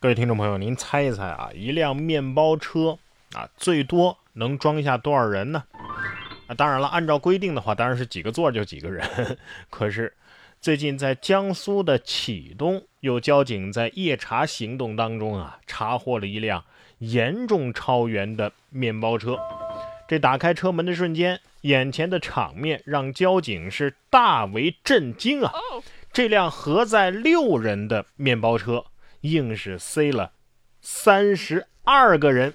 [0.00, 2.96] 各位听众朋友，您猜一猜啊，一辆面包车
[3.32, 5.64] 啊，最多能装下多少人呢？
[6.46, 9.04] 啊，当然了，按照规定的话，当然是几个座就几个人。
[9.68, 10.14] 可是，
[10.60, 16.62] 最近在江苏的启东，有交警在夜查行动当中啊，查获了一辆
[16.98, 19.36] 严重超员的面包车。
[20.06, 25.52] 这打开车门的瞬间，眼前的场面让交警是大为震惊啊！
[26.12, 28.84] 这辆核载六人的面包车。
[29.22, 30.32] 硬是塞了
[30.80, 32.52] 三十二个人，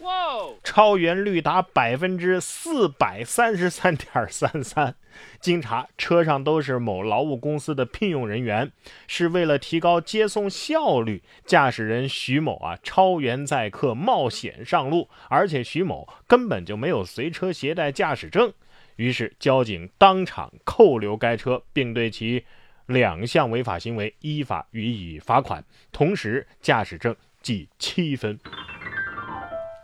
[0.64, 4.96] 超员率达百分之四百三十三点三三。
[5.40, 8.72] 经查，车上都是某劳务公司的聘用人员，
[9.08, 18.54] 是为了提高接送效率，驾驶人徐某啊超员载客，冒险上路，而且徐某根本就没有随车携带驾驶证。
[18.96, 22.46] 于是交警当场扣留该车，并对其。
[22.86, 28.40] 两项违法行为依法予以罚款，同时驾驶证记七分。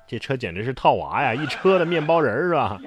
[0.07, 1.35] 这车简直是套娃呀！
[1.35, 2.82] 一车的面包人是吧，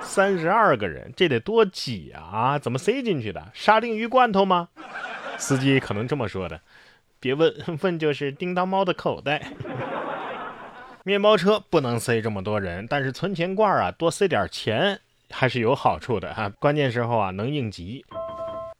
[0.00, 2.58] 三十二个人，这得多挤啊！
[2.58, 3.48] 怎么塞进去的？
[3.52, 4.70] 沙丁鱼罐头吗？
[5.36, 6.60] 司机可能这么说的。
[7.20, 9.52] 别问问就是叮当猫的口袋。
[11.04, 14.98] 面包车不能塞这么多人，但是存钱罐啊，多塞点钱
[15.30, 16.48] 还是有好处的哈。
[16.58, 18.04] 关键时候啊，能应急。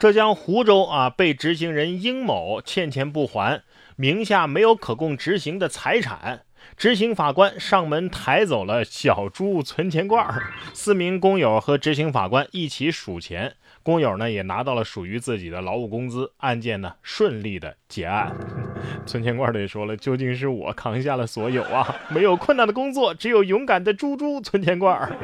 [0.02, 3.62] 浙江湖州啊，被执行人殷某欠钱不还，
[3.94, 6.40] 名下没有可供执行的财产，
[6.76, 10.26] 执行法官上门抬走了小猪存钱罐，
[10.74, 18.34] 四名工友和执行法官一起数钱，工友呢也拿到了属于自己的劳务工资，案件呢顺利的结案。
[19.06, 25.16] 存钱罐里说了，究竟是我扛下了所有啊，没有困难的工作，只有勇敢的猪猪存钱罐。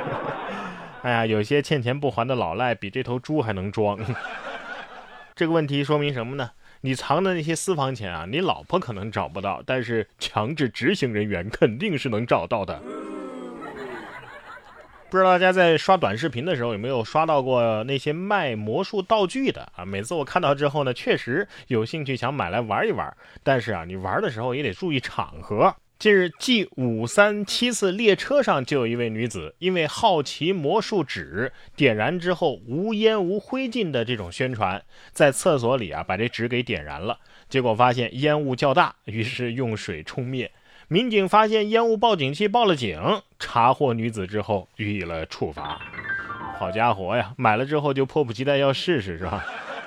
[1.03, 3.99] 哎呀，有些欠钱不还的老赖比这头猪还能装。
[5.39, 6.50] 这个问题说明什么呢？
[6.81, 12.83] 你藏的那些私房钱啊，你老婆可能找不到，但是强制执行人员肯定是能找到的。
[15.09, 19.84] 不知道大家在刷短视频的时候有没有刷到过那些卖魔术道具的啊？
[19.84, 25.77] 每次我看到之后呢，确实有兴趣想买来玩一玩，但是啊，你玩的时候也得注意场合。
[25.98, 40.48] 近日，G 五三七次列车上就有一位女子，因为好奇魔术纸点燃之后无烟无灰烬的这种宣传，在厕所里啊把这纸给点燃了，结果发现烟雾较大，于是用水冲灭。
[40.86, 45.80] 民警发现烟雾报警器，报了警，查获女子之后予以了处罚。
[46.60, 49.44] 好家伙呀，买了之后就迫不及待要试试是吧？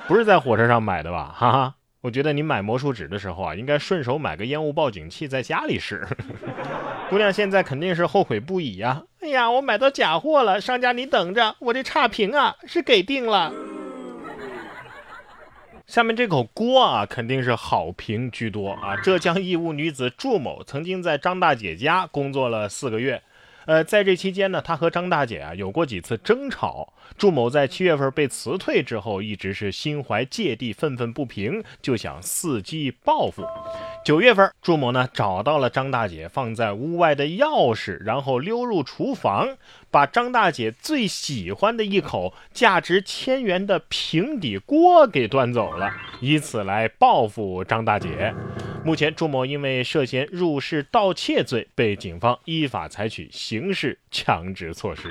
[0.09, 1.33] 不是在火车上买的吧？
[1.33, 1.75] 哈哈。
[2.01, 6.07] 我觉得你买魔术纸的时候啊，应该顺手买个烟雾报警器，在家里试。
[7.12, 9.03] 姑娘现在肯定是后悔不已呀！
[9.19, 13.53] 哎呀，我买到假货了，商家你等着，我这差评啊是给定了。
[15.85, 18.95] 下面这口锅啊，肯定是好评居多啊！
[18.95, 23.22] 浙江义乌女子祝某曾经在张大姐家工作了四个月。
[23.66, 26.94] 呃，在这期间呢，他和张大姐啊有过几次争吵。
[27.17, 33.45] 祝某在七月份被辞退之后，一直是心怀芥蒂，愤愤不平，就想伺机报复。
[34.03, 39.57] 九月份，祝某呢找到了张大姐放在屋外的钥匙，然后溜入厨房，
[39.91, 45.91] 把张大姐最喜欢的一口价值千元的平底锅给端走了，
[46.22, 48.33] 以此来报复张大姐。
[48.84, 55.09] 目前，朱某因为涉嫌入室盗窃罪，被警方依法采取刑事强制措施。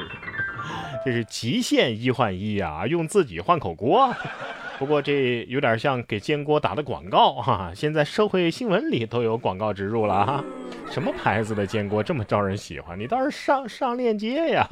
[1.04, 4.12] 这是极限一换一啊，用自己换口锅。
[4.78, 10.44] 不过这有点像给煎锅打的广告哈，现在社会新闻里都有广告植入了哈。
[10.90, 12.98] 什么牌子的煎锅这么招人喜欢？
[12.98, 14.66] 你倒是上上链接呀！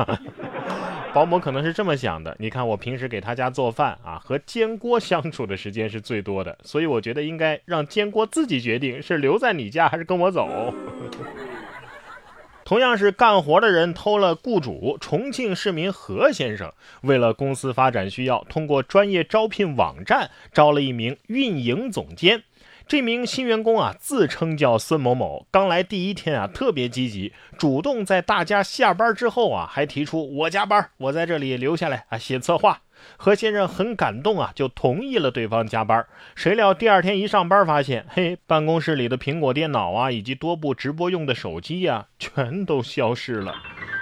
[1.15, 10.73] 保姆可能是这么想的，你看我平时给他家做饭啊，和煎锅相处的时间是最多的，所以我觉得应该让煎锅自己决定是留在你家还是跟我走。
[12.65, 16.71] 同样是干活的人偷了雇主，重庆市民何先生
[17.01, 22.43] 为了公司发展需要，通过专业招聘网站招了一名运营总监。
[22.89, 25.47] 这名新员工啊，自称叫孙某某。
[25.51, 32.81] 刚来第一天啊，特别积极，主动在大家下班之后啊，还提出我加班，我在这里留下来啊，写策划。
[33.19, 36.03] 何先生很感动啊，就同意了对方加班。
[36.35, 43.55] 谁料第二天一上班，发现嘿，办公室里的苹果电脑啊，以及多部直播用的手机呀，全都消失了。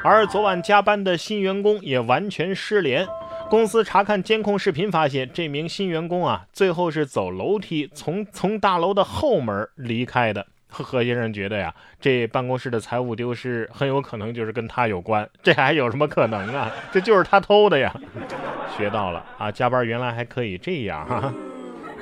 [0.05, 3.05] 而昨晚加班的新员工也完全失联。
[3.49, 10.47] 公司查看监控视频，发现这名新员工啊，最后是走楼梯从从大楼的后门离开的。
[10.69, 15.27] 何先生觉得呀，这办公室的财物丢失很有可能就是跟他有关。
[15.43, 16.71] 这还有什么可能啊？
[16.93, 17.95] 这就是他偷的呀！
[18.77, 21.33] 学到了啊，加班原来还可以这样哈。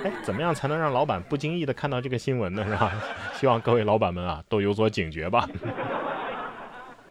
[0.03, 2.65] 哎，怎么样才能让老板不经意的看到这个新闻呢？
[2.65, 2.91] 是吧？
[3.35, 5.47] 希望各位老板们啊都有所警觉吧。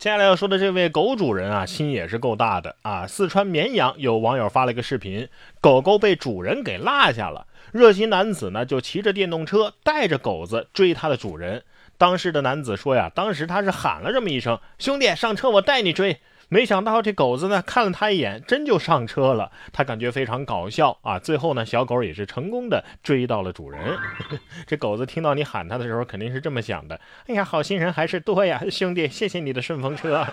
[0.03, 3.07] 接下来要说的这位狗主人啊，心也是够大的啊！
[3.07, 5.29] 四川绵阳有网友发了一个视频，
[5.61, 11.63] 狗狗被主人给落下了，热心男子呢就骑着电动车带着狗子追它的主人。
[11.97, 16.19] 当时的男子说呀，当时他是喊了这么一声：“兄弟，上车，我带你追。”
[16.53, 19.51] 没想到这狗子呢看了他一眼，真就上车了。
[19.71, 21.17] 他感觉非常搞笑啊！
[21.17, 23.81] 最后呢，小狗也是成功的追到了主人。
[24.67, 30.23] 这狗子听到你喊他的时候，肯定是这么想的：哎呀，好心人还是多呀，兄弟，谢谢你的顺风车。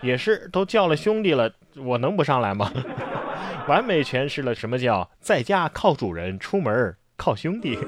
[0.00, 2.72] 也是都叫了兄弟了，我能不上来吗？
[3.68, 7.78] 完美诠释了什么叫在家靠主人，出门靠兄弟。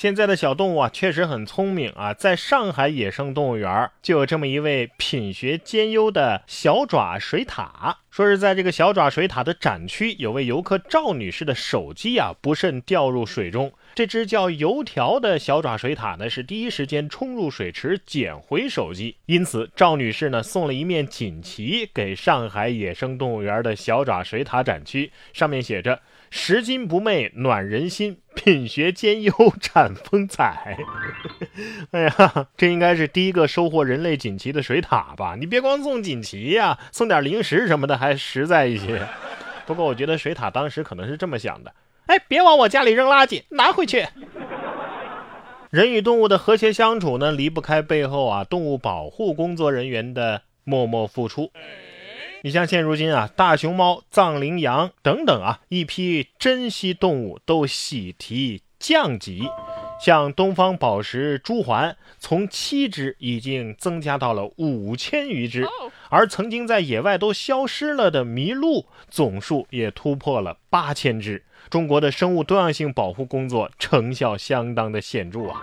[0.00, 2.14] 现在的小动物啊，确实很聪明啊！
[2.14, 7.96] 在上海野生动物园就有这么一位品学兼优的小爪水獭。
[8.10, 13.74] 说是在这个小爪水獭的展区，有位游客赵女士的手机啊不慎掉入水中。
[13.94, 19.16] 这只叫油条的小爪水獭呢，是第一时间冲入水池捡回手机。
[19.26, 26.00] 因此，赵女士呢送了一面锦旗给上海野生动物园的小爪水獭展区，上面写着。
[26.32, 30.78] 拾金不昧暖人心，品学兼优展风采。
[31.90, 35.34] 哎呀，这应该是第一个收获人类锦旗的水獭吧？
[35.36, 39.04] 你别光送锦旗呀，送点零食什么的还实在一些。
[39.66, 41.74] 不过我觉得水獭当时可能是这么想的：
[42.10, 44.04] 哎，别往我家里扔垃圾，拿回去。
[45.70, 51.52] 人与动物的和谐相处呢，离不开背后啊动物保护工作人员的默默付出。
[52.42, 59.48] 你像现如今啊，大熊猫、藏羚羊等等啊，一批珍稀动物都喜提降级，
[60.00, 65.66] 像东方宝石朱鹮，从七只已经增加到了五千余只，
[66.08, 71.44] 而曾经在野外都消失了的麋鹿，总数也突破了八千只。
[71.68, 75.60] 中国的生物多样性保护工作成效相当的显著啊！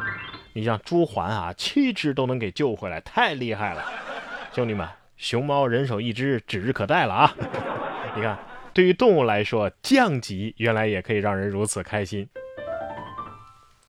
[0.53, 3.83] 你像朱鹮啊，七只都能给救回来，太厉害了，
[4.53, 4.87] 兄弟们。
[5.17, 7.35] 熊猫人手一只，指日可待了啊！
[8.15, 8.37] 你看，
[8.71, 12.29] 对于动物来说，降级原来也可以让人如此开心。